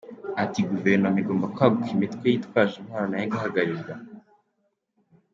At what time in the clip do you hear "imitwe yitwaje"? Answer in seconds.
1.95-2.75